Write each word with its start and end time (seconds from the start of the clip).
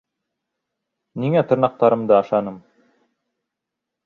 Ниңә 1.25 1.43
тырнаҡтарымды 1.51 2.17
ашаным?.. 2.21 2.59